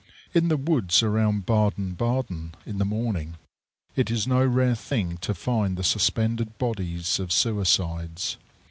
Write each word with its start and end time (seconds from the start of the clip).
In 0.33 0.47
the 0.47 0.57
woods 0.57 1.03
around 1.03 1.45
Baden 1.45 1.93
Baden, 1.93 2.55
in 2.65 2.79
the 2.79 2.85
morning, 2.85 3.35
it 3.95 4.09
is 4.09 4.25
no 4.25 4.43
rare 4.43 4.73
thing 4.73 5.17
to 5.17 5.35
find 5.35 5.77
the 5.77 5.83
suspended 5.83 6.57
bodies 6.57 7.19
of 7.19 7.31
suicides. 7.31 8.37